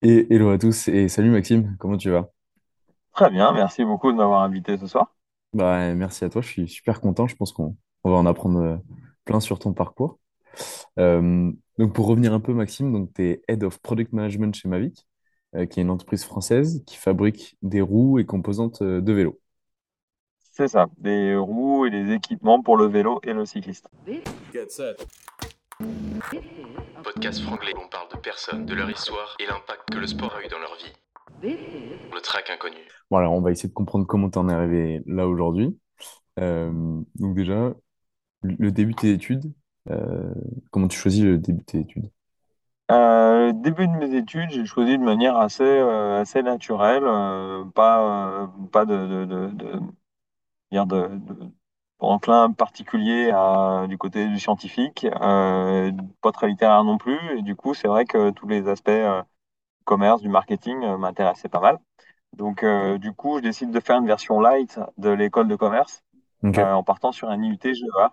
[0.00, 2.30] Et hello à tous et salut Maxime, comment tu vas?
[3.12, 5.16] Très bien, merci beaucoup de m'avoir invité ce soir.
[5.52, 8.60] Bah, merci à toi, je suis super content, je pense qu'on on va en apprendre
[8.60, 8.76] euh,
[9.24, 10.20] plein sur ton parcours.
[11.00, 14.68] Euh, donc pour revenir un peu Maxime, donc tu es Head of Product Management chez
[14.68, 15.04] Mavic,
[15.56, 19.40] euh, qui est une entreprise française qui fabrique des roues et composantes euh, de vélo.
[20.38, 23.88] C'est ça, des roues et des équipements pour le vélo et le cycliste.
[24.52, 25.04] Get set.
[27.04, 30.44] Podcast franglais, on parle de personnes, de leur histoire et l'impact que le sport a
[30.44, 30.92] eu dans leur vie.
[31.42, 32.76] Le track inconnu.
[33.10, 35.78] Bon alors on va essayer de comprendre comment tu en es arrivé là aujourd'hui.
[36.40, 36.72] Euh,
[37.14, 37.72] donc déjà,
[38.42, 39.52] le début de tes études,
[39.90, 40.34] euh,
[40.72, 42.10] comment tu choisis le début de tes études?
[42.90, 48.42] Euh, début de mes études, j'ai choisi de manière assez, euh, assez naturelle, euh, pas,
[48.42, 49.80] euh, pas de, de, de, de,
[50.72, 51.52] dire de, de-
[52.00, 57.18] enclin particulier à, du côté du scientifique, euh, pas très littéraire non plus.
[57.38, 59.22] Et du coup, c'est vrai que tous les aspects euh,
[59.84, 61.78] commerce, du marketing euh, m'intéressaient pas mal.
[62.36, 62.64] Donc,
[62.98, 66.04] du coup, je décide de faire une version light de l'école de commerce
[66.44, 68.12] en partant sur un IUT GEA,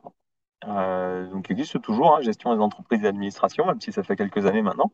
[1.32, 4.46] donc qui existe toujours, hein, gestion des entreprises et d'administration, même si ça fait quelques
[4.46, 4.90] années maintenant,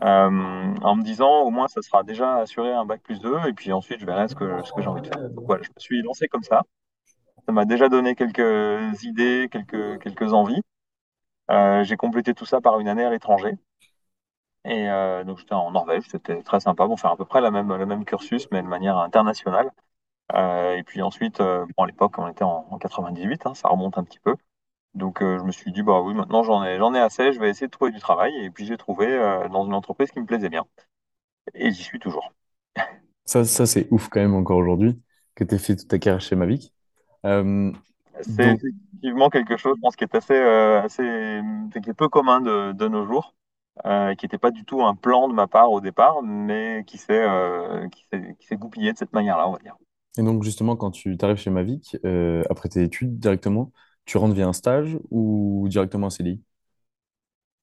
[0.00, 0.30] en
[0.96, 4.00] me disant au moins ça sera déjà assuré un bac plus 2 et puis ensuite
[4.00, 5.20] je verrai ce que, ce que j'ai envie de faire.
[5.30, 6.62] Donc voilà, je me suis lancé comme ça.
[7.46, 10.62] Ça m'a déjà donné quelques idées, quelques, quelques envies.
[11.50, 13.56] Euh, j'ai complété tout ça par une année à l'étranger.
[14.64, 17.50] Et euh, donc j'étais en Norvège, c'était très sympa, bon, faire à peu près la
[17.52, 19.70] même, le même cursus, mais de manière internationale.
[20.34, 23.98] Euh, et puis ensuite, bon, à l'époque, on était en, en 98, hein, ça remonte
[23.98, 24.36] un petit peu.
[24.94, 27.50] Donc je me suis dit, bah oui, maintenant j'en ai, j'en ai assez, je vais
[27.50, 28.34] essayer de trouver du travail.
[28.44, 29.06] Et puis j'ai trouvé
[29.52, 30.66] dans une entreprise qui me plaisait bien.
[31.54, 32.32] Et j'y suis toujours.
[33.24, 35.00] Ça, ça c'est ouf quand même encore aujourd'hui
[35.34, 36.72] que tu aies fait toute ta carrière chez Mavic.
[37.26, 37.72] Euh,
[38.20, 41.40] C'est donc, effectivement quelque chose, je pense, qui est assez, euh, assez,
[41.82, 43.34] qui est peu commun de, de nos jours,
[43.84, 46.98] euh, qui n'était pas du tout un plan de ma part au départ, mais qui
[46.98, 47.86] s'est euh,
[48.52, 49.76] goupillé de cette manière-là, on va dire.
[50.18, 53.72] et donc justement, quand tu arrives chez Mavic, euh, après tes études, directement,
[54.06, 56.42] tu rentres via un stage ou directement un CDI?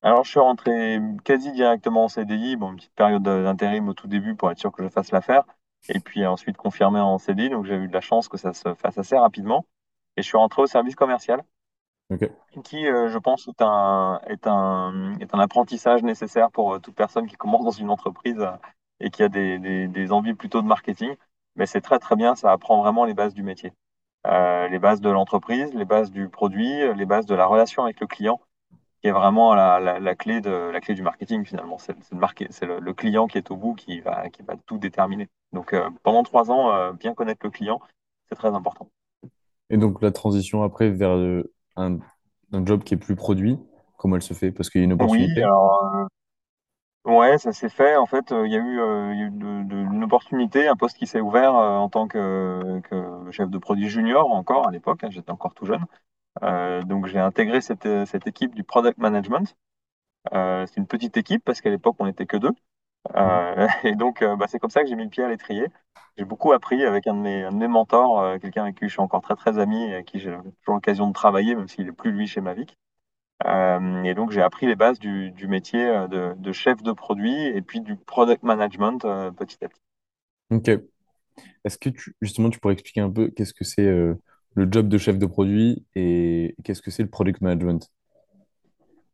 [0.02, 4.07] Alors je suis rentré quasi directement en CDI, bon, une petite période d'intérim au tout
[4.07, 5.44] début pour être sûr que je fasse l'affaire,
[5.90, 8.74] et puis ensuite confirmé en CDI, donc j'ai eu de la chance que ça se
[8.76, 9.66] fasse assez rapidement.
[10.18, 11.44] Et je suis rentré au service commercial.
[12.10, 12.30] Ok.
[12.64, 16.96] qui, euh, je pense, est un, est un, est un apprentissage nécessaire pour euh, toute
[16.96, 18.52] personne qui commence dans une entreprise euh,
[19.00, 21.16] et qui a des, des, des envies plutôt de marketing.
[21.56, 23.74] Mais c'est très, très bien, ça apprend vraiment les bases du métier.
[24.28, 28.00] Euh, les bases de l'entreprise, les bases du produit, les bases de la relation avec
[28.00, 28.40] le client,
[29.03, 31.78] qui est vraiment la, la, la clé de, la clé du marketing finalement.
[31.78, 31.96] C'est
[32.64, 35.30] le, client qui est au bout qui va, qui va tout déterminer.
[35.53, 37.81] Donc euh, pendant trois ans, euh, bien connaître le client,
[38.30, 38.90] c'est très important.
[39.69, 41.44] Et donc la transition après vers euh,
[41.75, 42.00] un,
[42.53, 43.58] un job qui est plus produit,
[43.97, 44.52] comment elle se fait?
[44.52, 45.41] Parce qu'il y a une Oui, opportunité.
[45.44, 46.08] alors
[47.06, 47.97] Ouais, ça s'est fait.
[47.97, 50.03] En fait, euh, il y a eu, euh, il y a eu de- de- une
[50.06, 54.31] opportunité, un poste qui s'est ouvert euh, en tant que, que chef de produit junior
[54.31, 55.03] encore à l'époque.
[55.03, 55.85] hein, j'étais encore tout jeune.
[56.42, 59.56] Euh, donc j'ai intégré cette, euh, cette équipe du product management.
[60.34, 62.54] Euh, c'est une petite équipe parce qu'à l'époque on n'était que deux.
[63.84, 65.68] Et donc bah, c'est comme ça que j'ai mis le pied à l'étrier.
[66.18, 68.94] J'ai beaucoup appris avec un de mes, un de mes mentors, quelqu'un avec qui je
[68.94, 71.88] suis encore très très ami et avec qui j'ai toujours l'occasion de travailler, même s'il
[71.88, 72.78] est plus lui chez Mavic.
[73.46, 77.62] Et donc, j'ai appris les bases du, du métier de, de chef de produit et
[77.62, 79.00] puis du product management
[79.36, 79.82] petit à petit.
[80.52, 80.70] Ok.
[81.66, 81.90] Est-ce que
[82.22, 83.90] justement tu pourrais expliquer un peu qu'est-ce que c'est
[84.56, 87.91] le job de chef de produit et qu'est-ce que c'est le product management?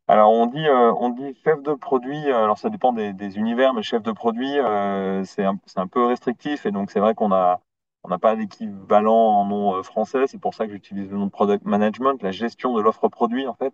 [0.08, 3.36] Alors, on dit, euh, on dit chef de produit, euh, alors ça dépend des, des
[3.38, 5.56] univers, mais chef de produit, euh, c'est un,
[5.86, 7.60] peu restrictif et donc c'est vrai qu'on a,
[8.02, 10.26] on n'a pas d'équivalent en nom français.
[10.26, 13.46] C'est pour ça que j'utilise le nom de product management, la gestion de l'offre produit
[13.46, 13.72] en fait,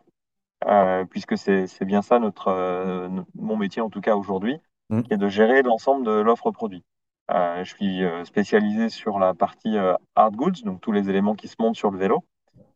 [0.66, 4.58] euh, puisque c'est, bien ça notre, no- mon métier en tout cas aujourd'hui.
[5.04, 5.14] qui Mhm.
[5.14, 6.84] est de gérer l'ensemble de l'offre produit.
[7.32, 11.34] Euh, je suis euh, spécialisé sur la partie euh, hard goods, donc tous les éléments
[11.34, 12.24] qui se montent sur le vélo.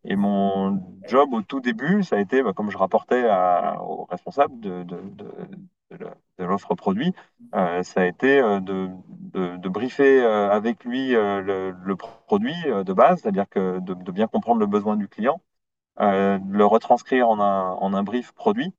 [0.05, 4.05] Et mon job au tout début, ça a été, bah, comme je rapportais à- au
[4.05, 4.85] responsable de,
[6.39, 7.13] l'offre produit,
[7.53, 14.27] ça a été de, briefer avec lui le, produit de base, c'est-à-dire que de, bien
[14.27, 15.43] comprendre le besoin du client,
[15.99, 18.73] de le retranscrire en un brief produit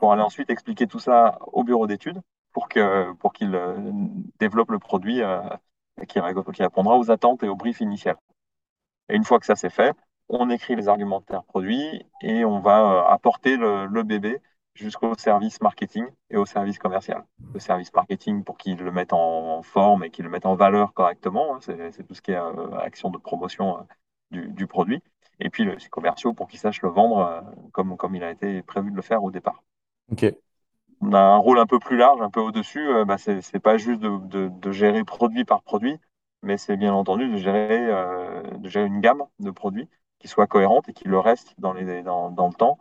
[0.00, 2.20] pour aller ensuite expliquer tout ça au bureau d'études
[2.56, 3.76] pour que, pour qu'il euh,
[4.38, 5.42] développe le produit euh,
[6.08, 6.20] qui,
[6.54, 8.16] qui répondra aux attentes et au brief initial.
[9.10, 9.94] Et une fois que ça c'est fait,
[10.30, 14.40] on écrit les argumentaires produits et on va euh, apporter le, bébé
[14.72, 17.26] jusqu'au service marketing et au service commercial.
[17.52, 20.94] Le service marketing pour qu'il le mette en forme et qu'il le mette en valeur
[20.94, 22.40] correctement, hein, c'est tout ce qui est
[22.80, 23.86] action de promotion
[24.30, 25.02] du, du produit.
[25.40, 28.90] Et puis le commerciaux pour qu'ils sachent le vendre comme, comme il a été prévu
[28.90, 29.62] de le faire au départ.
[30.10, 30.24] Ok.
[31.00, 32.88] On a un rôle un peu plus large, un peu au-dessus.
[32.88, 35.98] Euh, bah, c'est n'est pas juste de, gérer produit par produit,
[36.42, 39.88] mais c'est bien entendu de gérer, euh, de gérer une gamme de produits
[40.18, 42.78] qui soit cohérente et qui le reste dans, le temps.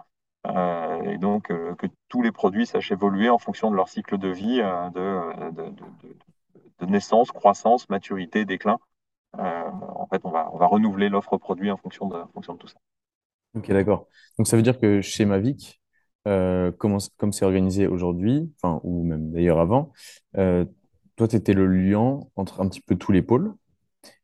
[0.47, 4.29] Euh, et donc que tous les produits sachent évoluer en fonction de leur cycle de
[4.29, 5.61] vie, de,
[6.79, 8.77] de, naissance, croissance, maturité, déclin.
[9.37, 12.59] en fait, on va, on va renouveler l'offre produit en fonction de, en fonction de
[12.59, 12.77] tout ça.
[13.55, 14.07] Ok, d'accord.
[14.37, 15.81] Donc ça veut dire que chez Mavic,
[16.27, 16.99] euh, comme
[17.31, 19.91] c'est organisé aujourd'hui, enfin, ou même d'ailleurs avant,
[20.37, 20.65] euh,
[21.15, 23.53] toi, tu étais le lien entre un petit peu tous les pôles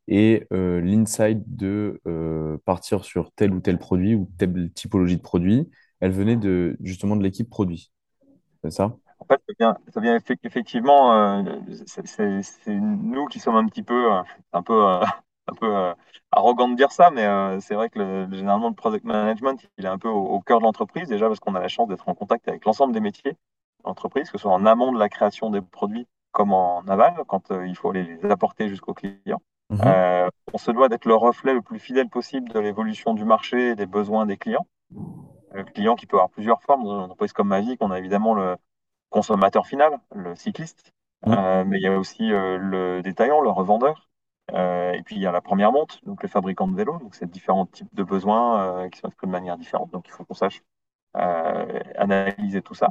[0.07, 2.01] et euh, l'insight de
[2.65, 5.69] partir sur tel ou tel produit ou telle typologie de produit,
[5.99, 7.91] elle venait de, justement de l'équipe produit.
[8.63, 8.95] C'est ça?
[9.19, 9.39] En fait,
[9.93, 11.45] ça vient, effectivement,
[11.85, 14.09] c'est nous qui sommes un petit peu,
[14.51, 14.99] un peu
[15.51, 15.93] un peu euh,
[16.31, 19.89] arrogant de dire ça, mais euh, c'est vrai que généralement le product management, il est
[19.89, 22.47] un peu au, cœur de l'entreprise, déjà parce qu'on a la chance d'être en contact
[22.47, 23.37] avec l'ensemble des métiers
[23.83, 27.51] d'entreprise, que ce soit en amont de la création des produits comme en aval, quand
[27.51, 29.41] euh, il faut les, apporter jusqu'aux clients.
[29.69, 30.29] Mhm.
[30.53, 33.75] on se doit d'être le reflet le plus fidèle possible de l'évolution du marché et
[33.75, 34.67] des besoins des clients.
[35.53, 36.83] Le client qui peut avoir plusieurs formes.
[36.83, 38.57] Dans une entreprise comme Mavic, on a évidemment le
[39.09, 40.91] consommateur final, le cycliste,
[41.25, 44.10] mais il y a aussi le détaillant, le revendeur,
[44.53, 46.99] euh, et puis il y a la première monte, donc les fabricants de vélos.
[46.99, 49.91] Donc c'est différents types de besoins euh, qui sont exprimés de manière différente.
[49.91, 50.61] Donc il faut qu'on sache
[51.17, 52.89] euh, analyser tout ça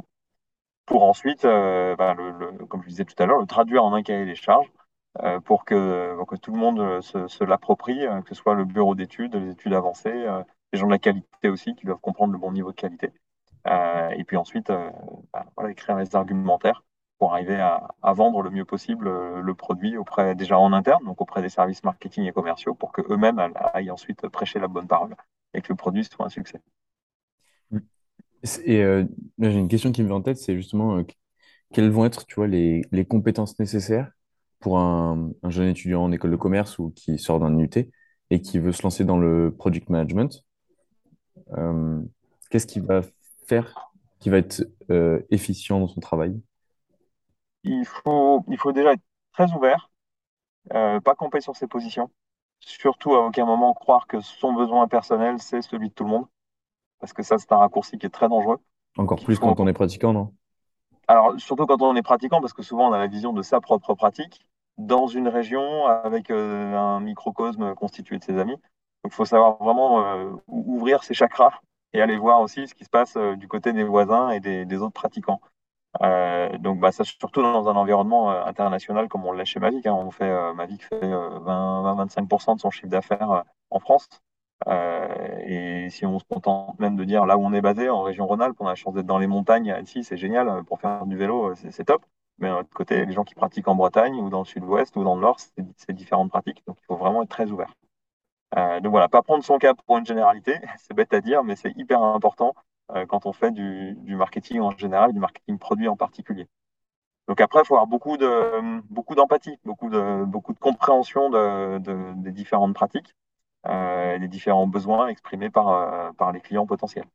[0.85, 4.25] pour ensuite, bah, le, comme je disais tout à l'heure, le traduire en un cahier
[4.25, 4.69] des charges
[5.45, 9.73] pour que, tout le monde se, l'approprie, que ce soit le bureau d'études, les études
[9.73, 10.27] avancées,
[10.73, 13.11] les gens de la qualité aussi qui doivent comprendre le bon niveau de qualité.
[13.67, 14.69] et puis ensuite,
[15.31, 16.13] bah, voilà, écrire les
[17.21, 21.21] pour arriver à, vendre le mieux possible euh, le produit auprès déjà en interne, donc
[21.21, 23.37] auprès des services marketing et commerciaux, pour que eux-mêmes
[23.75, 25.15] aillent ensuite prêcher la bonne parole
[25.53, 26.59] et que le produit soit un succès.
[28.65, 29.05] Et euh,
[29.37, 31.03] j'ai une question qui me vient en tête, c'est justement euh,
[31.71, 34.09] quelles vont être, tu vois, les, les compétences nécessaires
[34.59, 37.87] pour un, un, jeune étudiant en école de commerce ou qui sort d'un UT
[38.31, 40.43] et qui veut se lancer dans le project management.
[42.49, 43.03] Qu'est-ce qu'il va
[43.45, 44.67] faire qui va être
[45.29, 46.41] efficient dans son travail?
[47.63, 49.01] Il faut, il faut déjà être
[49.33, 49.89] très ouvert,
[50.73, 52.11] euh, pas camper sur ses positions,
[52.59, 56.27] surtout à aucun moment croire que son besoin personnel, c'est celui de tout le monde,
[56.99, 58.59] parce que ça, c'est un raccourci qui est très dangereux.
[58.97, 60.33] Encore plus quand on est pratiquant, non?
[61.07, 63.59] Alors, surtout quand on est pratiquant, parce que souvent on a la vision de sa
[63.59, 64.45] propre pratique
[64.77, 68.55] dans une région avec euh, un microcosme constitué de ses amis.
[69.03, 71.53] Donc, il faut savoir vraiment euh, ouvrir ses chakras
[71.93, 74.93] et aller voir aussi ce qui se passe du côté des voisins et des autres
[74.93, 75.41] pratiquants.
[76.03, 79.85] Euh, donc, bah, ça, surtout dans un environnement euh, international comme on l'a chez Mavic.
[79.85, 79.93] Hein.
[79.93, 84.09] On fait, euh, Mavic fait 20-25% de son chiffre d'affaires en France.
[84.67, 88.27] et si on se contente même de dire là où on est basé, en région
[88.27, 91.17] Rhône-Alpes, on a la chance d'être dans les montagnes ici c'est génial pour faire du
[91.17, 92.05] vélo, c'est top.
[92.39, 95.03] Mais d'un autre côté, les gens qui pratiquent en Bretagne ou dans le sud-ouest ou
[95.03, 95.37] dans le nord,
[95.77, 96.63] c'est différentes pratiques.
[96.67, 97.73] Donc, il faut vraiment être très ouvert.
[98.81, 101.71] donc voilà, pas prendre son cas pour une généralité, c'est bête à dire, mais c'est
[101.77, 102.55] hyper important
[103.07, 106.47] quand on fait du, marketing en général, du marketing produit en particulier.
[107.27, 111.79] Donc après, il faut avoir beaucoup de beaucoup d'empathie, beaucoup de beaucoup de compréhension de,
[112.15, 113.15] des différentes pratiques,
[113.67, 117.05] euh, des différents besoins exprimés par euh, par les clients potentiels.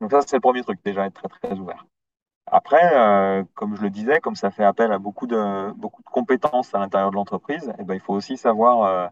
[0.00, 1.86] Donc ça, c'est le premier truc, déjà être très très ouvert.
[2.46, 6.08] Après, euh, comme je le disais, comme ça fait appel à beaucoup de beaucoup de
[6.08, 9.10] compétences à l'intérieur de l'entreprise, eh ben, il faut aussi savoir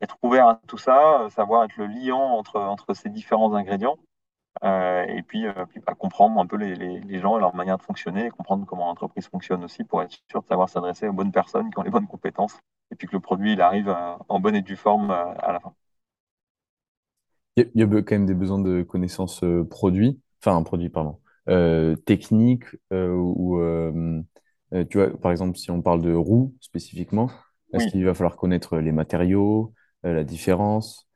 [0.00, 3.98] être ouvert à tout ça, savoir être le liant entre entre ces différents ingrédients
[4.64, 7.78] euh, et puis, euh, puis bah, comprendre un peu les, les, gens et leur manière
[7.78, 11.12] de fonctionner, et comprendre comment l'entreprise fonctionne aussi pour être sûr de savoir s'adresser aux
[11.12, 12.58] bonnes personnes qui ont les bonnes compétences,
[12.90, 15.60] et puis que le produit il arrive euh, en bonne et due forme à la
[15.60, 15.72] fin.
[17.56, 21.18] Il y, a quand même des besoins de connaissances produits, enfin produit, pardon,
[22.06, 23.60] techniques ou
[24.88, 27.28] tu vois, par exemple, si on parle de roues spécifiquement,
[27.72, 31.09] est-ce qu'il va falloir connaître les matériaux, la différence?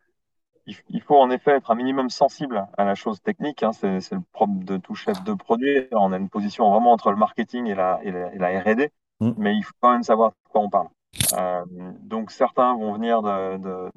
[0.67, 3.63] Il faut en effet être un minimum sensible à la chose technique.
[3.63, 3.73] Hein.
[3.73, 5.89] c'est, le propre de tout chef de produit.
[5.93, 8.91] On a une position vraiment entre le marketing et la, et la, R&D,
[9.21, 9.33] mm.
[9.37, 10.89] mais il faut quand même savoir de quoi on parle.
[11.35, 11.65] Euh,
[12.01, 13.91] donc certains vont venir de,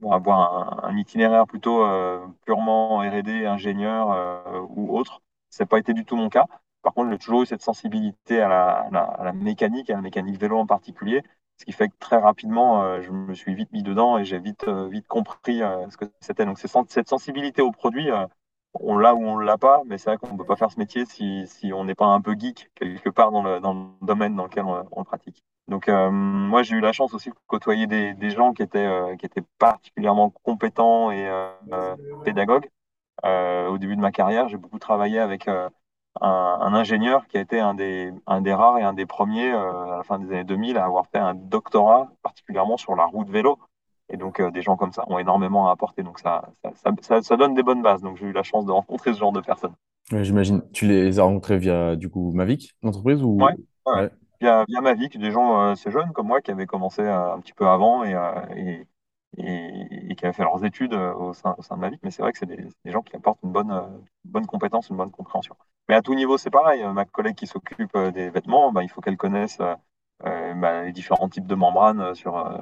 [0.00, 5.20] vont avoir un, itinéraire plutôt euh, purement R&D, ingénieur euh, ou autre.
[5.50, 6.46] Ça n'a pas été du tout mon cas.
[6.82, 10.38] Par contre, j'ai toujours eu cette sensibilité à la, à la mécanique, à la mécanique
[10.38, 11.24] vélo en particulier,
[11.58, 14.38] ce qui fait que très rapidement, euh, je me suis vite mis dedans et j'ai
[14.38, 16.44] vite, euh, vite compris euh, ce que c'était.
[16.44, 18.08] Donc, cette sensibilité au produit,
[18.74, 20.78] on l'a ou on l'a pas, mais c'est vrai qu'on ne peut pas faire ce
[20.78, 24.06] métier si, si on n'est pas un peu geek quelque part dans le, dans le
[24.06, 25.42] domaine dans lequel on, le pratique.
[25.66, 28.88] Donc, moi, j'ai eu la chance aussi de côtoyer des, des gens qui étaient,
[29.18, 31.28] qui étaient particulièrement compétents et
[32.24, 32.68] pédagogues.
[33.24, 35.48] au début de ma carrière, j'ai beaucoup travaillé avec
[36.20, 39.96] un, ingénieur qui a été un des, un des rares et un des premiers à
[39.98, 43.58] la fin des années 2000 à avoir fait un doctorat particulièrement sur la route vélo.
[44.10, 46.02] Et donc, des gens comme ça ont énormément à apporter.
[46.02, 48.00] Donc, ça, ça, ça, ça donne des bonnes bases.
[48.00, 49.74] Donc, j'ai eu la chance de rencontrer ce genre de personnes.
[50.10, 50.62] j'imagine.
[50.72, 53.38] Tu les as rencontrés via, du coup, Mavic, l'entreprise ou...
[53.42, 53.54] Ouais,
[53.86, 54.10] ouais.
[54.40, 57.66] Via, via Mavic, des gens assez jeunes comme moi qui avaient commencé un petit peu
[57.66, 58.16] avant et,
[58.56, 58.86] et,
[59.36, 62.00] et, qui avaient fait leurs études au sein, au sein de Mavic.
[62.02, 65.10] Mais c'est vrai que c'est des, gens qui apportent une bonne, bonne compétence, une bonne
[65.10, 65.56] compréhension.
[65.88, 66.84] Mais à tout niveau, c'est pareil.
[66.92, 71.28] Ma collègue qui s'occupe des vêtements, bah, il faut qu'elle connaisse euh, bah, les différents
[71.28, 72.12] types de membranes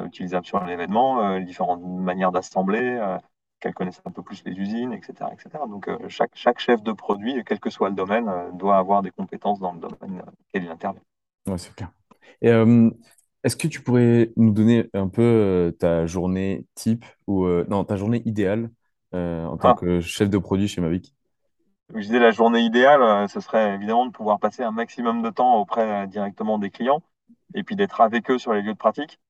[0.05, 3.17] utilisables sur l'événement, les différentes manières d'assembler,
[3.61, 5.31] qu'elle connaisse un peu plus les usines, etc.
[5.33, 5.65] etc.
[5.69, 9.73] Donc chaque, chef de produit, quel que soit le domaine, doit avoir des compétences dans
[9.73, 11.03] le domaine auquel il intervient.
[11.47, 11.91] Ouais, c'est clair.
[12.43, 12.53] Et
[13.47, 18.21] est-ce que tu pourrais nous donner un peu ta journée type ou non, ta journée
[18.25, 18.71] idéale
[19.13, 19.75] en tant ah.
[19.75, 21.15] que chef de produit chez Mavic?
[21.95, 25.61] Je disais la journée idéale, ce serait évidemment de pouvoir passer un maximum de temps
[25.61, 27.01] auprès directement des clients
[27.55, 29.21] et puis d'être avec eux sur les lieux de pratique.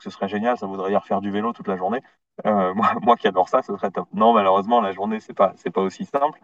[0.00, 2.00] Ce serait génial, ça voudrait dire faire du vélo toute la journée.
[2.46, 4.08] Euh, moi, moi qui adore ça, ce serait top.
[4.12, 6.40] Non, malheureusement, la journée, c'est pas, c'est pas aussi simple.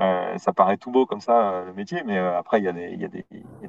[0.00, 2.68] Euh, ça paraît tout beau comme ça, euh, le métier, mais euh, après, il y,
[2.68, 3.26] a des,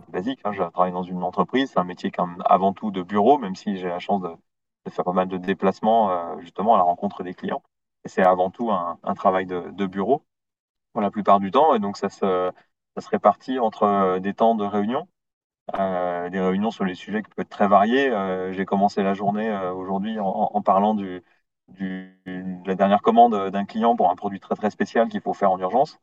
[0.08, 0.40] basiques.
[0.46, 0.54] Hein.
[0.54, 3.78] Je travaille dans une entreprise, c'est un métier même avant tout de bureau, même si
[3.78, 4.30] j'ai la chance de,
[4.90, 7.64] faire pas mal de déplacements justement à la rencontre des clients.
[8.06, 10.24] Et c'est avant tout un, travail de, bureau
[10.94, 11.76] pour la plupart du temps.
[11.76, 12.52] Et donc, ça se,
[13.10, 15.08] répartit entre des temps de réunion
[15.74, 18.12] des réunions sur les sujets qui peuvent être très variés.
[18.52, 21.24] J'ai commencé la journée aujourd'hui en, parlant de
[22.66, 25.60] la dernière commande d'un client pour un produit très très spécial qu'il faut faire en
[25.60, 26.00] urgence.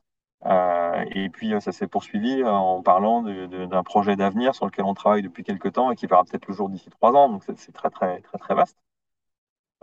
[0.46, 5.22] Euh, et puis ça s'est poursuivi en parlant d'un projet d'avenir sur lequel on travaille
[5.22, 7.28] depuis quelques temps et qui verra peut-être le jour d'ici trois ans.
[7.28, 8.78] Donc c'est très très très très vaste.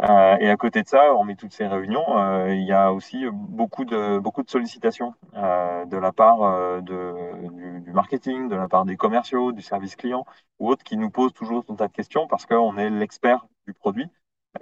[0.03, 3.25] Euh, et à côté de ça, met toutes ces réunions, euh, il y a aussi
[3.31, 8.85] beaucoup de, beaucoup de sollicitations euh, de la part euh, du, marketing, de la part
[8.85, 10.25] des commerciaux, du service client
[10.59, 13.73] ou autres qui nous posent toujours un tas de questions parce qu'on est l'expert du
[13.73, 14.07] produit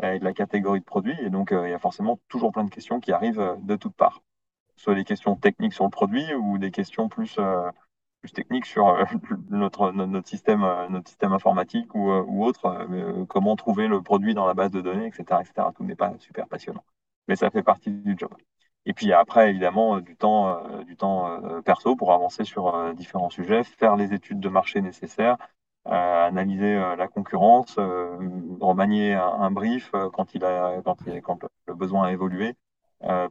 [0.01, 1.17] et de la catégorie de produits.
[1.21, 4.21] Et donc, il y a forcément toujours plein de questions qui arrivent de toutes parts.
[4.75, 7.39] Soit des questions techniques sur le produit ou des questions plus
[8.25, 9.03] plus technique sur euh,
[9.49, 12.87] notre, notre, système, euh, notre système informatique ou, euh, ou autre,
[13.29, 15.41] comment trouver le produit dans la base de données, etc.
[15.41, 15.67] etc.
[15.75, 16.83] Tout n'est pas super passionnant,
[17.27, 18.33] mais ça fait partie du job.
[18.87, 23.95] Et puis après, évidemment, du temps, du temps perso pour avancer sur différents sujets, faire
[23.95, 25.37] les études de marché nécessaires,
[25.85, 27.77] analyser la concurrence,
[28.59, 32.53] remanier un, brief quand, il a, quand le besoin a évolué,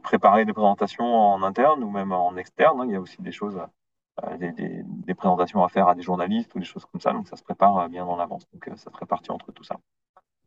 [0.03, 2.81] préparer des présentations en interne ou même en externe.
[2.81, 2.85] Hein.
[2.87, 3.59] il y a aussi des choses
[4.23, 7.11] euh, des, présentations à faire à des journalistes ou des choses comme ça.
[7.11, 8.47] Donc ça se prépare euh, bien en avance.
[8.53, 9.77] Donc euh, ça se répartit entre tout ça.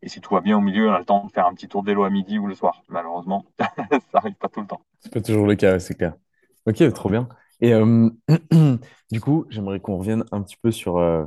[0.00, 1.68] Et si tout va bien au milieu, on a le temps de faire un petit
[1.68, 2.82] tour de vélo à midi ou le soir.
[2.88, 3.68] Malheureusement, ça
[4.14, 4.80] n'arrive pas tout le temps.
[5.00, 6.14] C'est pas toujours le cas, c'est clair.
[6.66, 7.28] Ok, trop bien.
[7.60, 8.08] Et euh,
[9.10, 11.24] du coup, j'aimerais qu'on revienne un petit peu sur, euh,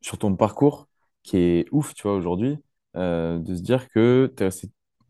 [0.00, 0.88] sur ton parcours
[1.22, 2.58] qui est ouf, tu vois, aujourd'hui,
[2.96, 4.32] euh, de se dire que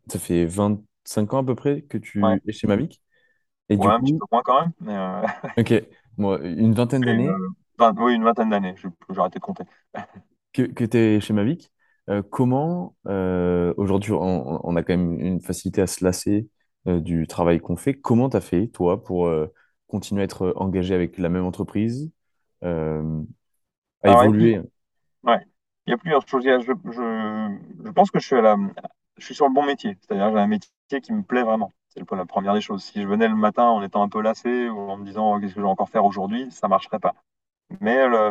[0.09, 0.47] ça fait
[1.09, 2.41] 25 ans à peu près que tu ouais.
[2.47, 3.01] es chez Mavic.
[3.69, 4.05] Et ouais, du un coup...
[4.05, 4.73] petit peu moins quand même.
[4.81, 7.29] Mais ok, Moi, une vingtaine d'années.
[7.29, 9.65] Euh, oui, une vingtaine d'années, j'ai arrêté de compter.
[10.53, 11.71] que, que tu es chez Mavic.
[12.11, 16.49] Euh, comment, euh, aujourd'hui, on, on, a quand même une facilité à se lasser
[16.87, 17.95] euh, du travail qu'on fait.
[17.95, 19.47] Comment tu as fait, toi, pour euh,
[19.89, 22.11] continuer à être engagé avec la même entreprise,
[22.65, 23.23] euh,
[24.03, 24.61] à Alors, évoluer?
[25.23, 25.41] Ouais,
[25.87, 26.45] il y a plusieurs choses.
[26.45, 28.57] Je, je, je pense que je suis, à la,
[29.19, 29.99] je suis sur le bon métier.
[30.01, 31.73] C'est-à-dire j'ai un métier qui me plaît vraiment.
[31.89, 32.85] C'est la première des choses.
[32.85, 35.41] Si je venais le matin en étant un peu lassé ou en me disant oh,
[35.41, 37.15] qu'est-ce que je vais encore faire aujourd'hui, ça marcherait pas.
[37.81, 38.31] Mais le,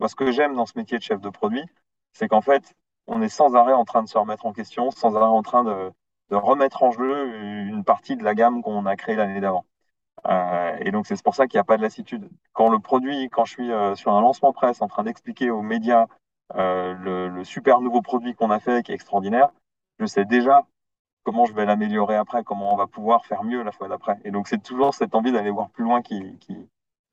[0.00, 1.64] moi, ce que j'aime dans ce métier de chef de produit,
[2.12, 2.74] c'est qu'en fait,
[3.06, 5.64] on est sans arrêt en train de se remettre en question, sans arrêt en train
[5.64, 5.92] de,
[6.30, 7.34] remettre en jeu
[7.66, 9.64] une partie de la gamme qu'on a créée l'année d'avant.
[10.26, 12.28] Euh, et donc, c'est pour ça qu'il n'y a pas de lassitude.
[12.52, 15.62] Quand le produit, quand je suis euh, sur un lancement presse en train d'expliquer aux
[15.62, 16.06] médias
[16.56, 19.50] euh, le, super nouveau produit qu'on a fait qui est extraordinaire,
[19.98, 20.66] je sais déjà
[21.24, 24.18] comment je vais l'améliorer après, comment on va pouvoir faire mieux la fois d'après.
[24.24, 26.56] Et donc, c'est toujours cette envie d'aller voir plus loin qui, qui,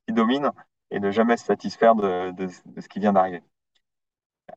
[0.08, 0.52] qui, domine
[0.92, 3.44] et de jamais se satisfaire de, de, de ce qui vient d'arriver.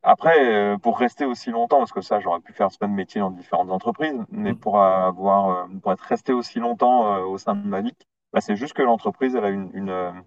[0.03, 3.19] Après, euh, pour rester aussi longtemps, parce que ça, j'aurais pu faire ce même métier
[3.21, 7.55] dans différentes entreprises, mais pour avoir, euh, pour être resté aussi longtemps euh, au sein
[7.55, 7.95] de ma vie,
[8.33, 10.23] bah, c'est juste que l'entreprise, elle a une, une,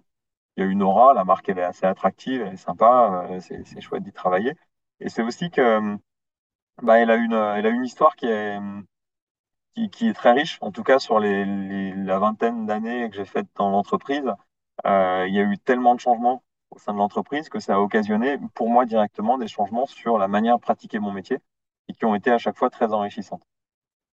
[0.57, 3.81] il y a une aura, la marque, elle est assez attractive, elle est sympa, c'est
[3.81, 4.53] chouette d'y travailler.
[4.99, 5.97] Et c'est aussi que,
[6.81, 8.59] bah, elle a une, elle a une histoire qui est,
[9.73, 13.69] qui, est très riche, en tout cas sur la vingtaine d'années que j'ai faites dans
[13.69, 14.23] l'entreprise.
[14.85, 17.79] Euh, il y a eu tellement de changements au sein de l'entreprise que ça a
[17.79, 21.39] occasionné pour moi directement des changements sur la manière de pratiquer mon métier
[21.87, 23.43] et qui ont été à chaque fois très enrichissantes.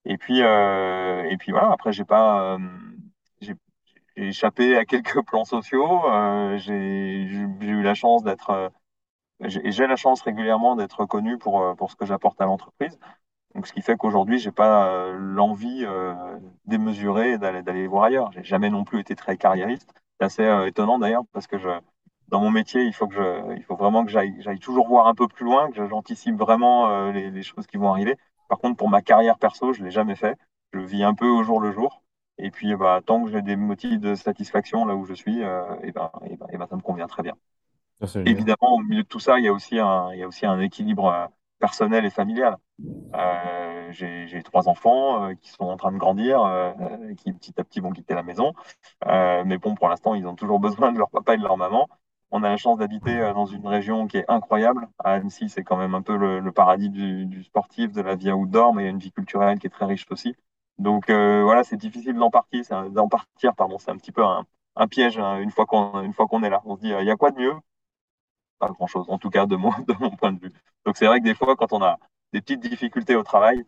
[0.05, 2.59] Et puis, euh, et puis voilà, après, j'ai pas, euh,
[4.17, 6.03] échappé à quelques plans sociaux.
[6.59, 8.73] j'ai eu la chance d'être,
[9.41, 12.99] j'ai la chance régulièrement d'être reconnu pour, pour ce que j'apporte à l'entreprise.
[13.55, 15.85] Donc, ce qui fait qu'aujourd'hui, j'ai pas l'envie
[16.67, 18.31] démesurée d'aller d'aller voir ailleurs.
[18.33, 19.93] J'ai jamais non plus été très carriériste.
[20.19, 21.69] C'est assez étonnant d'ailleurs parce que je,
[22.29, 25.09] dans mon métier, il faut que je, il faut vraiment que j'aille, j'aille toujours voir
[25.09, 28.17] un peu plus loin, que j'anticipe vraiment les, les, choses qui vont arriver.
[28.49, 30.39] Par contre, pour ma carrière perso, je l'ai jamais fait.
[30.73, 32.03] Je vis un peu au jour le jour.
[32.43, 35.63] Et puis, bah, tant que j'ai des motifs de satisfaction là où je suis, euh,
[35.83, 37.35] et ben, et ben, et ben, ça me convient très bien.
[38.25, 40.47] Évidemment, au milieu de tout ça, il y a aussi un, il y a aussi
[40.47, 41.27] un équilibre euh,
[41.61, 42.57] personnel et familial.
[43.15, 46.73] Euh, j'ai trois enfants euh, qui sont en train de grandir, euh,
[47.17, 48.53] qui petit à petit vont quitter la maison.
[49.07, 51.89] mais bon, pour l'instant, ils ont toujours besoin de leur papa et de leur maman.
[52.33, 54.89] On a la chance d'habiter dans une région qui est incroyable.
[54.99, 58.75] À Annecy, c'est quand même un peu le, paradis du, sportif, de la vie outdoor,
[58.75, 60.35] mais il y a une vie culturelle qui est très riche aussi.
[60.79, 65.67] Donc voilà, c'est difficile d'en partir, c'est un petit peu un, piège hein, une fois
[65.67, 66.63] qu'on est là.
[66.65, 67.55] On se dit, il y a quoi de mieux
[68.61, 70.53] Pas grand-chose, en tout cas de mon, de mon point de vue.
[70.87, 71.99] Donc c'est vrai que des fois, quand on a
[72.33, 73.65] des petites difficultés au travail,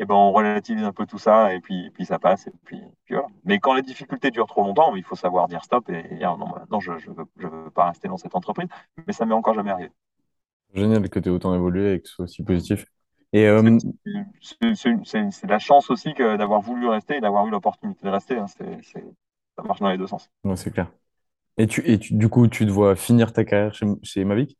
[0.00, 2.46] eh ben, on relativise un peu tout ça et puis, puis ça passe.
[2.46, 3.28] Et puis, puis voilà.
[3.44, 6.54] Mais quand les difficultés durent trop longtemps, il faut savoir dire stop et, dire non,
[6.70, 8.68] non, je ne veux, je veux pas rester dans cette entreprise.
[9.06, 9.90] Mais ça m'est encore jamais arrivé.
[10.72, 12.86] Génial que tu aies autant évolué et que ce soit aussi positif.
[13.32, 13.78] Et euh,
[14.72, 18.38] c'est la chance aussi d'avoir voulu rester et d'avoir eu l'opportunité de rester.
[18.38, 18.46] Hein.
[18.46, 19.04] C'est
[19.56, 20.30] ça marche dans les deux sens.
[20.44, 20.90] Ouais, c'est clair.
[21.58, 24.56] Et, tu, et tu, du coup, tu te vois finir ta carrière chez, chez Mavic?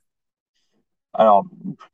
[1.14, 1.44] Alors,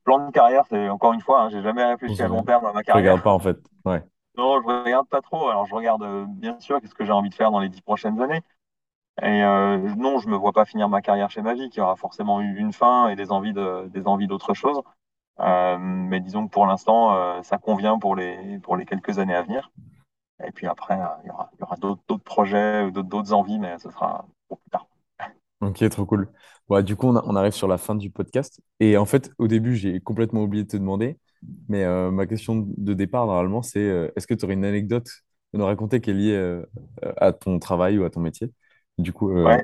[0.03, 2.73] plan de carrière, c'est encore une fois, hein, j'ai jamais réfléchi à long terme à
[2.73, 3.05] ma carrière.
[3.05, 3.57] Je regarde pas en fait.
[3.85, 4.03] Ouais.
[4.37, 5.49] Non, je regarde pas trop.
[5.49, 7.81] Alors, je regarde euh, bien sûr qu'est-ce que j'ai envie de faire dans les dix
[7.81, 8.43] prochaines années.
[9.23, 11.75] Et euh, non, je me vois pas finir ma carrière chez Mavic.
[11.77, 14.83] Il y aura forcément eu une fin et des envies de, des envies d'autre chose.
[15.41, 19.43] Euh, mais disons que pour l'instant, ça convient pour les pour les quelques années à
[19.43, 19.71] venir.
[20.45, 23.91] Et puis après, il y aura, il y aura d'autres projets, d'autres envies, mais ce
[23.91, 24.27] sera.
[25.69, 26.29] Ok, trop cool.
[26.83, 28.61] Du coup, on, arrive sur la fin du podcast.
[28.81, 31.19] Et en fait, au début, j'ai complètement oublié de te demander.
[31.69, 35.09] Mais euh, ma question de départ, normalement, c'est euh, est-ce que tu aurais une anecdote
[35.53, 36.65] à nous raconter qui est liée euh,
[37.19, 38.51] à ton travail ou à ton métier?
[38.97, 39.63] Du coup, ouais,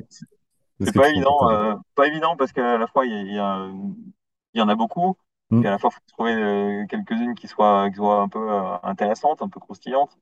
[0.81, 4.75] c'est pas évident, pas évident parce qu'à la fois, il y, y, y, en a
[4.75, 5.17] beaucoup.
[5.51, 5.65] Hmm.
[5.65, 8.47] Et à la fois, il faut trouver quelques-unes qui soient, qui soient un peu
[8.83, 10.19] intéressantes, un peu croustillantes.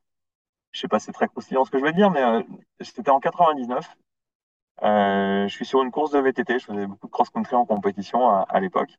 [0.71, 2.23] Je sais pas si c'est très croustillant ce que je vais dire, mais
[2.81, 3.89] c'était en 99.
[4.83, 8.29] Euh, je suis sur une course de VTT, je faisais beaucoup de cross-country en compétition
[8.29, 8.99] à, à l'époque.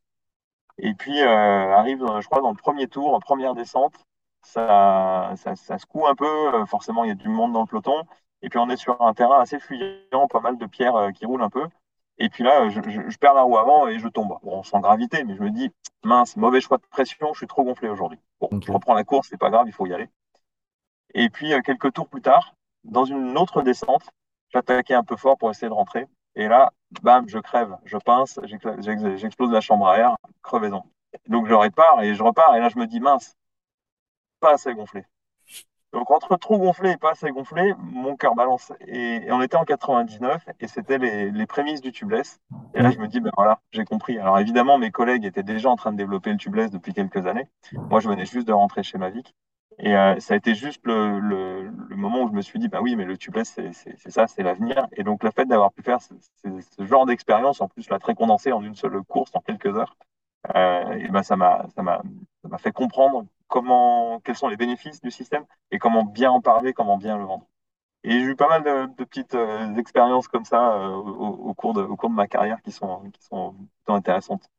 [0.77, 3.93] Et puis euh, arrive, je crois, dans le premier tour, en première descente,
[4.41, 7.67] ça, ça, ça secoue un peu, euh, forcément il y a du monde dans le
[7.67, 8.03] peloton.
[8.41, 11.25] Et puis on est sur un terrain assez fuyant, pas mal de pierres euh, qui
[11.25, 11.67] roulent un peu.
[12.17, 14.37] Et puis là, je, je, je, perds la roue avant et je tombe.
[14.43, 15.71] Bon, sans gravité, mais je me dis,
[16.03, 18.19] mince, mauvais choix de pression, je suis trop gonflé aujourd'hui.
[18.41, 20.09] Bon, je reprends la course, c'est pas grave, il faut y aller.
[21.13, 24.09] Et puis, quelques tours plus tard, dans une autre descente,
[24.53, 26.07] j'attaquais un peu fort pour essayer de rentrer.
[26.35, 30.83] Et là, bam, je crève, je pince, j'explose la chambre à air, crevaison.
[31.27, 32.55] Donc je répare et je repars.
[32.55, 33.35] Et là, je me dis, mince,
[34.39, 35.05] pas assez gonflé.
[35.91, 38.71] Donc entre trop gonflé et pas assez gonflé, mon cœur balance.
[38.87, 42.39] Et, on était en 99 et c'était les, les, prémices du tubeless.
[42.75, 44.19] Et là, je me dis, ben voilà, j'ai compris.
[44.19, 47.47] Alors évidemment, mes collègues étaient déjà en train de développer le tubeless depuis quelques années.
[47.73, 49.33] Moi, je venais juste de rentrer chez Mavic.
[49.81, 52.67] Et euh, ça a été juste le, le, le, moment où je me suis dit,
[52.67, 54.87] bah oui, mais le tubeless, c'est ça, c'est l'avenir.
[54.97, 56.13] Et donc, le fait d'avoir pu faire ce,
[56.43, 59.95] ce, genre d'expérience, en plus, la très condensée en une seule course, en quelques heures,
[60.55, 61.65] euh, et ben ça m'a
[62.57, 66.97] fait comprendre comment, quels sont les bénéfices du système et comment bien en parler, comment
[66.97, 67.45] bien le vendre.
[68.03, 71.73] Et j'ai eu pas mal de, de petites euh, expériences comme ça au, au, cours
[71.73, 74.49] de, au cours de ma carrière qui sont, qui sont plutôt intéressantes.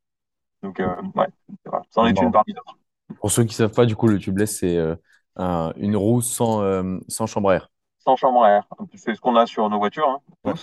[0.63, 1.27] Donc, ouais,
[1.65, 1.83] voilà.
[1.89, 2.77] c'en est une parmi d'autres.
[3.19, 4.95] Pour ceux qui ne savent pas, du coup, le tubeless, c'est euh,
[5.37, 7.69] un, une roue sans, euh, sans chambre à air.
[7.99, 8.67] Sans chambre à air.
[8.95, 10.09] C'est ce qu'on a sur nos voitures.
[10.09, 10.53] Hein, Ouais.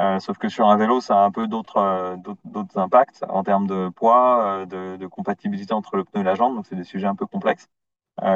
[0.00, 3.44] Euh, sauf que sur un vélo, ça a un peu d'autres euh, d'autres- impacts en
[3.44, 6.56] termes de poids, de, de compatibilité entre le pneu et la jambe.
[6.56, 7.68] Donc, c'est des sujets un peu complexes.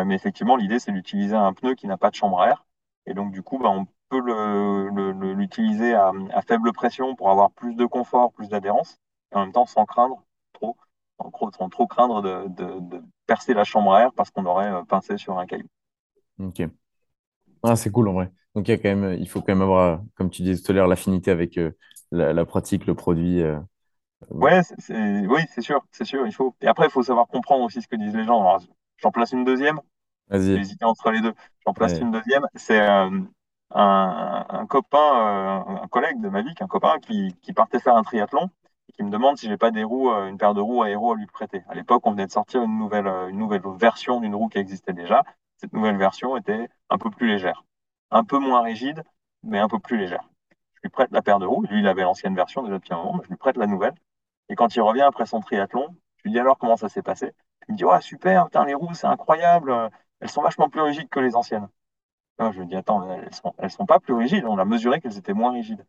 [0.06, 2.66] Mais effectivement, l'idée, c'est d'utiliser un pneu qui n'a pas de chambre à air.
[3.06, 4.20] Et donc, du coup, bah, on peut
[5.34, 8.98] l'utiliser à, à faible pression pour avoir plus de confort, plus d'adhérence,
[9.32, 10.76] et en même temps sans craindre trop,
[11.20, 14.46] sans, trop- sans trop craindre de, de- de percer la chambre à air parce qu'on
[14.46, 15.68] aurait euh, pincé sur un caillou.
[16.38, 16.62] Ok.
[17.62, 18.32] Ah, c'est cool en vrai.
[18.54, 20.72] Donc, il y a quand même, il faut quand même avoir, comme tu disais tout
[20.72, 21.72] à l'heure, l'affinité avec euh,
[22.10, 23.42] la, la pratique, le produit.
[23.42, 23.58] euh.
[24.40, 24.60] Ouais,
[24.90, 26.54] oui, c'est sûr, c'est sûr, il faut.
[26.60, 28.58] Et après, il faut savoir comprendre aussi ce que disent les gens.
[28.98, 29.80] J'en place une deuxième.
[30.52, 30.60] J'ai Vas-y.
[30.60, 31.34] hésité entre les deux.
[31.66, 32.00] J'en place Ouais.
[32.00, 32.46] une deuxième.
[32.54, 33.10] C'est euh,
[33.72, 34.98] un, un copain,
[35.68, 38.50] euh, un collègue de ma vie, un copain qui, qui partait faire un triathlon
[38.94, 41.16] qui me demande si j'ai pas des roues, euh, une paire de roues aéro à
[41.16, 41.62] lui prêter.
[41.68, 44.58] À l'époque, on venait de sortir une nouvelle, euh, une nouvelle version d'une roue qui
[44.58, 45.22] existait déjà.
[45.58, 47.64] Cette nouvelle version était un peu plus légère,
[48.10, 49.02] un peu moins rigide,
[49.42, 50.28] mais un peu plus légère.
[50.82, 51.62] lui prête la paire de roues.
[51.70, 53.94] Lui, il avait l'ancienne version déjà depuis un moment, mais je lui prête la nouvelle.
[54.48, 57.32] Et quand il revient après son triathlon, je lui dis alors comment ça s'est passé?
[57.68, 59.90] Il me dit, ouais, super, putain, les roues, c'est incroyable.
[60.20, 61.68] Elles sont vachement plus rigides que les anciennes.
[62.38, 64.44] je lui dis, attends, elles sont, elles sont pas plus rigides.
[64.44, 65.84] On a mesuré qu'elles étaient moins rigides.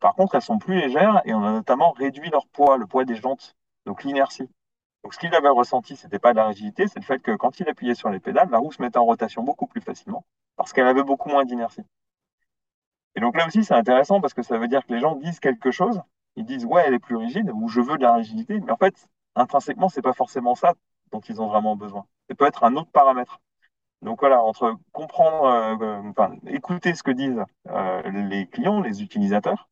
[0.00, 3.04] Par contre, elles sont plus légères et on a notamment réduit leur poids, le poids
[3.04, 4.48] des jantes, donc l'inertie.
[5.02, 7.32] Donc, ce qu'il avait ressenti, ce n'était pas de la rigidité, c'est le fait que
[7.32, 10.24] quand il appuyait sur les pédales, la roue se mettait en rotation beaucoup plus facilement
[10.56, 11.82] parce qu'elle avait beaucoup moins d'inertie.
[13.16, 15.40] Et donc là aussi, c'est intéressant parce que ça veut dire que les gens disent
[15.40, 16.00] quelque chose,
[16.36, 18.76] ils disent ouais, elle est plus rigide ou je veux de la rigidité, mais en
[18.76, 20.74] fait, intrinsèquement, c'est pas forcément ça
[21.10, 22.06] dont ils ont vraiment besoin.
[22.28, 23.40] Ça peut être un autre paramètre.
[24.00, 29.68] Donc voilà, entre comprendre, euh, enfin, écouter ce que disent euh, les clients, les utilisateurs,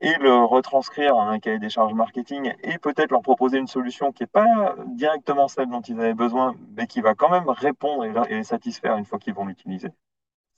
[0.00, 4.12] et le retranscrire en un cahier des charges marketing et peut-être leur proposer une solution
[4.12, 8.04] qui n'est pas directement celle dont ils avaient besoin, mais qui va quand même répondre
[8.04, 9.90] et les satisfaire une fois qu'ils vont l'utiliser.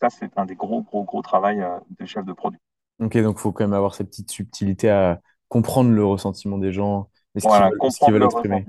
[0.00, 2.60] Ça, c'est un des gros, gros, gros travail euh, de chef de produit.
[3.00, 6.72] Ok, donc il faut quand même avoir cette petite subtilité à comprendre le ressentiment des
[6.72, 8.64] gens et ce voilà, qu'ils veulent, exprimer.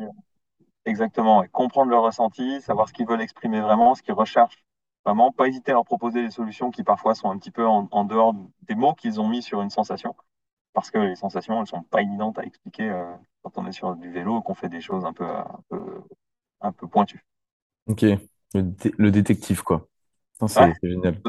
[0.86, 4.63] Exactement, et comprendre le ressenti, savoir ce qu'ils veulent exprimer vraiment, ce qu'ils recherchent
[5.05, 7.88] vraiment, pas hésiter à leur proposer des solutions qui parfois sont un petit peu en,
[7.91, 8.33] en dehors
[8.63, 10.15] des mots qu'ils ont mis sur une sensation
[10.73, 13.95] parce que les sensations, elles sont pas évidentes à expliquer euh, quand on est sur
[13.95, 15.25] du vélo, qu'on fait des choses un peu,
[16.62, 17.23] un peu, pointues.
[17.88, 18.05] Ok,
[18.53, 19.88] le, détective, quoi.
[20.47, 21.21] C'est génial.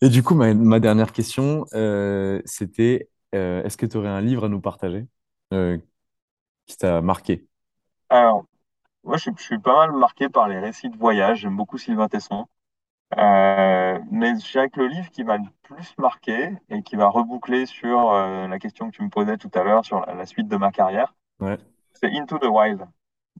[0.00, 4.44] Et du coup, ma, dernière question, euh, c'était euh, est-ce que tu aurais un livre
[4.44, 5.06] à nous partager
[6.66, 7.46] qui t'a marqué?
[8.08, 8.44] Alors,
[9.02, 11.40] moi, je, je, suis pas mal marqué par les récits de voyage.
[11.40, 12.46] J'aime beaucoup Sylvain Tesson.
[13.18, 17.08] Euh, mais je dirais que le livre qui m'a le plus marqué et qui va
[17.08, 20.48] reboucler sur euh, la question que tu me posais tout à l'heure sur la, suite
[20.48, 21.14] de ma carrière,
[21.92, 22.86] c'est Into the Wild.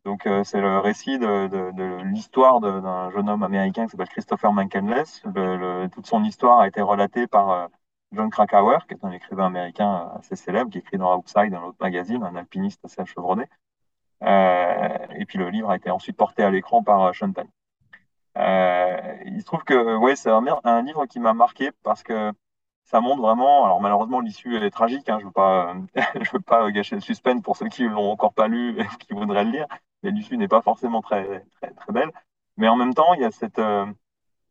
[0.04, 4.08] Donc, euh, c'est le récit de, de, de l'histoire d'un jeune homme américain qui s'appelle
[4.08, 5.22] Christopher Mancanless.
[5.34, 7.70] Le, toute son histoire a été relatée par
[8.12, 11.78] John Krakauer, qui est un écrivain américain assez célèbre, qui écrit dans Outside, un autre
[11.80, 13.44] magazine, un alpiniste assez chevronné.
[14.20, 17.48] et puis le livre a été ensuite porté à l'écran par Sean Penn.
[18.36, 22.32] Euh, il se trouve que ouais, c'est un, livre qui m'a marqué parce que
[22.84, 23.64] ça montre vraiment.
[23.64, 25.08] Alors malheureusement, l'issue est tragique.
[25.08, 25.74] Hein, je veux pas,
[26.20, 29.14] je veux pas gâcher le suspense pour ceux qui l'ont encore pas lu et qui
[29.14, 29.66] voudraient le lire.
[30.02, 32.10] Mais l'issue n'est pas forcément très, très, très belle.
[32.56, 33.86] Mais en même temps, il y a cette euh,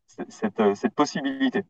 [0.08, 1.63] cette, euh, cette possibilité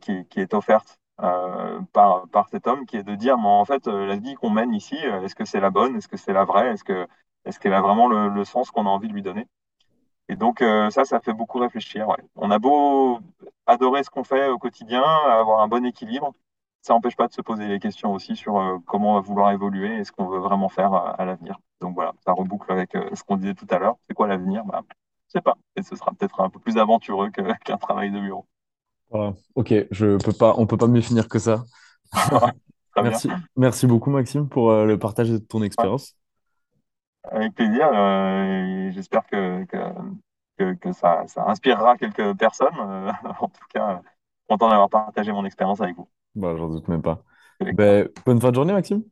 [0.00, 3.64] qui, qui, est offerte euh, par, par cet homme, qui est de dire, mais en
[3.64, 6.44] fait, la vie qu'on mène ici, est-ce que c'est la bonne, est-ce que c'est la
[6.44, 7.06] vraie, est-ce que
[7.44, 9.46] est-ce qu'elle a vraiment le, le sens qu'on a envie de lui donner?
[10.28, 12.06] Et donc euh, ça, ça fait beaucoup réfléchir.
[12.36, 13.20] On a beau
[13.66, 16.34] adorer ce qu'on fait au quotidien, avoir un bon équilibre,
[16.82, 19.50] ça n'empêche pas de se poser des questions aussi sur euh, comment on va vouloir
[19.52, 21.58] évoluer et ce qu'on veut vraiment faire à, l'avenir.
[21.80, 23.96] Donc voilà, ça reboucle avec euh, ce qu'on disait tout à l'heure.
[24.06, 24.64] C'est quoi l'avenir?
[24.64, 24.82] Bah,
[25.26, 25.56] Je sais pas.
[25.76, 27.30] Et ce sera peut-être un peu plus aventureux
[27.64, 28.46] qu'un travail de bureau.
[29.54, 31.64] ok, je peux pas, on peut pas mieux finir que ça.
[33.02, 36.17] merci, merci beaucoup Maxime pour le partage de ton expérience.
[37.30, 37.88] Avec plaisir.
[37.92, 39.64] Euh, J'espère que,
[40.58, 42.68] que, que, ça, ça, inspirera quelques personnes.
[42.78, 43.10] Euh,
[43.40, 44.02] en tout cas,
[44.48, 46.08] content d'avoir partagé mon expérience avec vous.
[46.34, 47.22] Bah, J'en doute même pas.
[47.60, 49.02] Ben, bonne fin de journée, Maxime.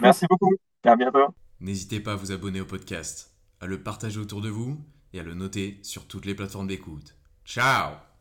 [0.00, 0.52] Merci beaucoup.
[0.84, 1.34] À bientôt.
[1.60, 4.78] N'hésitez pas à vous abonner au podcast, à le partager autour de vous
[5.12, 7.16] et à le noter sur toutes les plateformes d'écoute.
[7.44, 8.13] Ciao